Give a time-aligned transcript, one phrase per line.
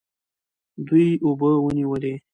[0.87, 2.13] دوی اوبه ونیولې.